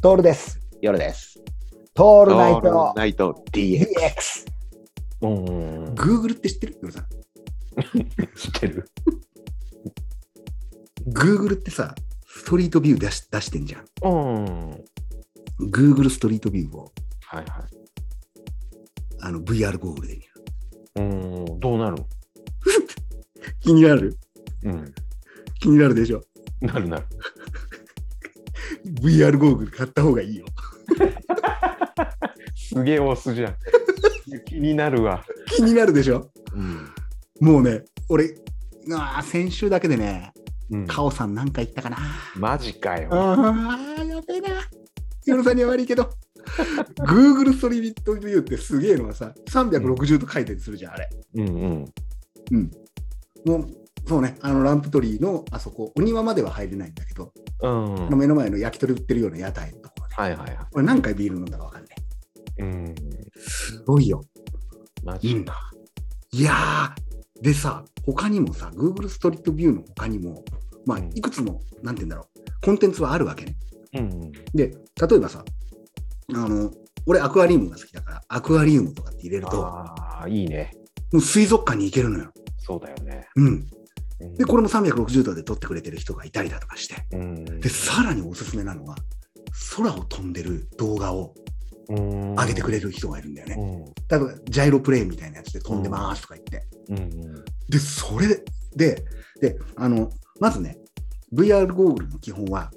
[0.00, 0.60] トールです。
[0.80, 1.40] 夜です。
[1.94, 3.86] トールナイオールトナイト DX。
[5.22, 5.84] うん。
[5.94, 6.78] Google って知ってる？
[6.82, 7.06] 夜さん。
[8.36, 8.88] 知ってる。
[11.08, 11.96] Google ってさ、
[12.28, 13.84] ストリートビュー出し出してんじゃん。
[14.04, 14.70] うん。
[14.70, 14.84] はい
[15.60, 16.92] Google ストリートビューを
[17.26, 17.44] はい。
[19.20, 20.28] あの VR ゴーグルで見る。
[20.94, 21.00] う
[21.56, 21.58] ん。
[21.58, 21.96] どうなる？
[23.60, 24.16] 気になる？
[24.62, 24.94] うん。
[25.60, 26.22] 気になるでしょ？
[26.60, 27.06] なるなる。
[29.00, 30.46] VR ゴーグル買った方がいいよ。
[32.56, 33.54] すげえオスじゃん。
[34.46, 35.24] 気になるわ。
[35.56, 36.30] 気になるでしょ？
[36.54, 36.88] うん。
[37.40, 38.34] もうね、俺、
[38.92, 40.32] あー先週だけでね、
[40.70, 41.98] うん、カオさんなんか言ったかな。
[42.36, 43.08] マジかよ。
[43.12, 44.48] ああ、やべえな。
[45.24, 46.10] 夜さんには悪いけど。
[47.06, 51.08] Google ストリートビューってすげえのはさ、360度回転するじゃん、あれ。
[51.34, 51.84] うんうん。
[52.52, 52.70] うん。
[53.44, 53.68] もう、
[54.06, 58.06] そうね、あのランプトリーのあそこ、お庭までは入れないんだけど、うん。
[58.06, 60.66] あの目の前の焼き鳥売ってるような屋台のところで、はいはいはい。
[60.70, 61.96] これ何回ビール飲んだかわかんない。
[62.60, 62.94] うん。
[63.36, 64.22] すごいよ。
[65.04, 65.70] マジか。
[66.32, 70.44] いやー、でさ、他にもさ、Google ストリートビューの他にも、
[70.86, 73.56] まあ、うんいくつも、なんて言うんだろう、コンテンツはあるわけね。
[73.94, 74.32] うん。
[74.54, 74.74] で、
[75.10, 75.44] 例えばさ、
[76.34, 76.70] あの、
[77.06, 80.72] 俺アクアリウムが好きだから、アクアリウムとかって入れると、ああ、いいね。
[81.12, 82.30] もう水族館に行けるのよ。
[82.58, 83.26] そうだよね。
[83.36, 83.66] うん。
[84.38, 87.04] うんで、これも360度で撮ってくれてる人がいたりだとかして。
[87.12, 87.60] うん。
[87.60, 88.96] で、さらにおすすめなのは、
[89.76, 91.34] 空を飛んでる動画を
[91.90, 93.54] うん、上げてくれる人がいるんだよね。
[93.58, 93.94] うん。
[94.08, 96.66] 多分ジャイロプレイみたいなやつで飛んでますとか言って。
[97.68, 98.28] で、それ
[98.76, 99.04] で、
[99.40, 100.78] で、あの、まずね、
[101.34, 102.70] VR ゴーグルの基本は、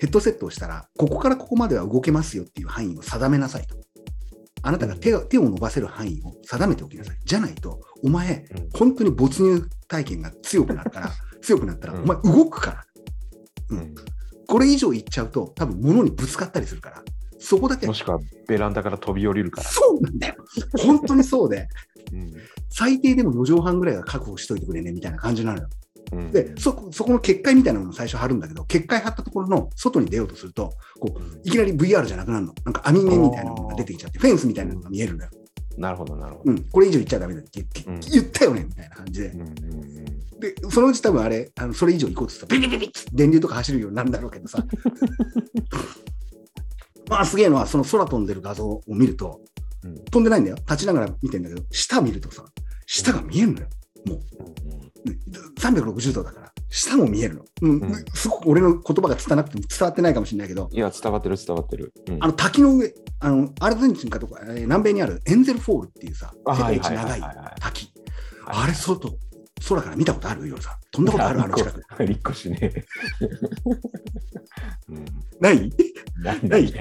[0.00, 3.76] ヘッドセットをしたら、ここからここまでは動けますよっていう範囲を定めなさいと。
[4.62, 7.16] あなたが手を手を伸ばせる範囲を定めておきなさい。
[7.24, 11.10] じゃないと、お前、うん本当に没入体験が強くなるから、
[11.42, 12.84] 強くなったら、うんお前動くから。
[13.70, 13.94] うん
[14.46, 17.02] これ以上いっちゃうと、多分物にぶつかったりするから、
[17.38, 19.68] そこだけも、しくはベランダから飛び降りるから。
[19.68, 20.36] そうなんだよ。
[20.78, 21.68] 本当にそうで、
[22.12, 22.32] うん
[22.70, 25.68] 最低でも4畳半ぐらいは確保しといてくれね、みたいな感じなのよ。
[26.12, 32.54] うんで、そこ、そこの結界みたいなのを最初貼るんだけど、結界貼ったところの外に出ようとすると、こう、いきなり VR じゃなくなるの。
[32.64, 35.30] なんか網目みたいなのが出てきちゃって、フェンスみたいなのが見えるのよ。
[35.78, 36.52] なるほど、なるほど。
[36.52, 39.36] うん、これ以上言っちゃダメだって言うん言ったよね、みたいな感じでう。
[39.36, 44.64] んうんで、そのうち多分あれ、あのそれ以上行こうとすると、 ビビビビッ電流とか走るようになるんだろうけどさ。
[47.08, 49.40] まあ、すげえのは、その空飛んでる画像を見ると、
[49.84, 50.56] うん飛んでないんだよ。
[50.56, 52.44] 立ちながら見てんだけど、下見るとさ、
[52.86, 53.68] 下が見えるのよ。
[54.06, 54.18] もう。
[54.18, 55.18] うんね
[55.58, 57.44] 360度だから、下も見えるの。
[57.62, 61.92] うんうんすごく俺の言葉が伝わなくても伝わってないかもしれないけど、いや、伝わってる、伝わってる。
[62.08, 67.20] うんあの滝の上、あのアルゼンチンかとか、えー南米にあるエンゼルフォールっていうさ、あ世界一はい長い
[67.60, 67.92] 滝。
[68.46, 69.18] あれ、外、
[69.68, 70.78] 空から見たことあるよさ。
[70.92, 71.82] 飛んだことあるあの近く。
[72.04, 72.72] 一個しね。
[74.88, 75.04] うん
[75.40, 75.70] ない？
[76.22, 76.72] ない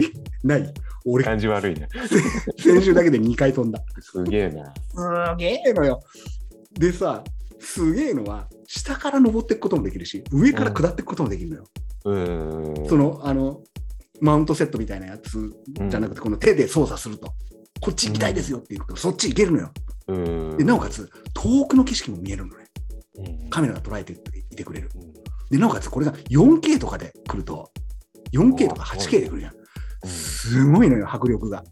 [0.43, 0.73] ない？
[1.05, 1.87] 俺、感じ悪いな。
[2.57, 3.81] 先週だけで2回飛んだ。
[3.99, 4.73] すげえな。
[4.73, 6.01] すげえのよ。
[6.73, 7.23] でさ、
[7.59, 11.65] すげえのは、下から登っていくこともできるし、上から下っていくこともできるのよ。
[12.05, 12.89] うーん。
[12.89, 13.61] その、あの、
[14.21, 15.53] マウントセットみたいなやつ
[15.89, 17.33] じゃなくて、この手で操作すると、
[17.79, 19.71] こっち行きたいですよって言うと、そっち行けるのよ。
[20.57, 22.65] で、なおかつ、遠くの景色も見えるのね。
[23.15, 24.89] うん、カメラが捉えていてくれる。
[24.95, 25.13] うん。
[25.49, 27.71] で、なおかつ、これが 4K とかで来ると、
[28.31, 29.53] 4K とか 8K で来るじゃん。
[30.07, 31.63] すごいのよ、迫力が。